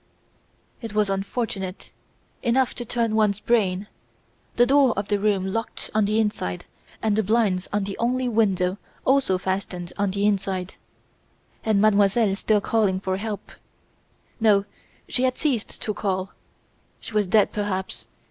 "'It 0.81 0.93
was 0.95 1.11
unfortunate, 1.11 1.91
enough 2.41 2.73
to 2.73 2.83
turn 2.83 3.15
one's 3.15 3.39
brain! 3.39 3.85
The 4.55 4.65
door 4.65 4.93
of 4.97 5.09
the 5.09 5.19
room 5.19 5.45
locked 5.45 5.91
on 5.93 6.05
the 6.05 6.19
inside 6.19 6.65
and 7.03 7.15
the 7.15 7.21
blinds 7.21 7.67
on 7.71 7.83
the 7.83 7.95
only 7.99 8.27
window 8.27 8.79
also 9.05 9.37
fastened 9.37 9.93
on 9.99 10.09
the 10.09 10.25
inside; 10.25 10.73
and 11.63 11.79
Mademoiselle 11.79 12.33
still 12.33 12.61
calling 12.61 12.99
for 12.99 13.17
help! 13.17 13.51
No! 14.39 14.65
she 15.07 15.21
had 15.21 15.37
ceased 15.37 15.79
to 15.83 15.93
call. 15.93 16.31
She 16.99 17.13
was 17.13 17.27
dead, 17.27 17.51
perhaps. 17.51 18.07